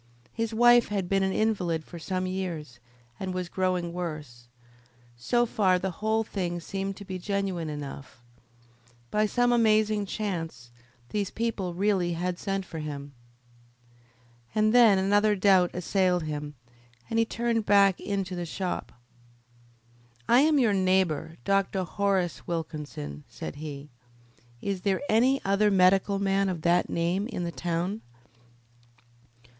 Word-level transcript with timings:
His 0.33 0.51
wife 0.51 0.87
had 0.87 1.07
been 1.07 1.21
an 1.21 1.31
invalid 1.31 1.85
for 1.85 1.99
some 1.99 2.25
years, 2.25 2.79
and 3.19 3.35
was 3.35 3.49
growing 3.49 3.93
worse. 3.93 4.47
So 5.15 5.45
far 5.45 5.77
the 5.77 5.91
whole 6.01 6.23
thing 6.23 6.59
seemed 6.59 6.97
to 6.97 7.05
be 7.05 7.19
genuine 7.19 7.69
enough. 7.69 8.23
By 9.11 9.27
some 9.27 9.51
amazing 9.51 10.07
chance 10.07 10.71
these 11.09 11.29
people 11.29 11.75
really 11.75 12.13
had 12.13 12.39
sent 12.39 12.65
for 12.65 12.79
him. 12.79 13.13
And 14.55 14.73
then 14.73 14.97
another 14.97 15.35
doubt 15.35 15.69
assailed 15.75 16.23
him, 16.23 16.55
and 17.07 17.19
he 17.19 17.23
turned 17.23 17.67
back 17.67 17.99
into 17.99 18.35
the 18.35 18.43
shop. 18.47 18.91
"I 20.27 20.39
am 20.39 20.57
your 20.57 20.73
neighbour, 20.73 21.37
Dr. 21.45 21.83
Horace 21.83 22.47
Wilkinson," 22.47 23.23
said 23.29 23.57
he. 23.57 23.91
"Is 24.63 24.81
there 24.81 25.01
any 25.07 25.39
other 25.45 25.69
medical 25.69 26.17
man 26.17 26.49
of 26.49 26.63
that 26.63 26.89
name 26.89 27.27
in 27.27 27.43
the 27.43 27.51
town?" 27.51 28.01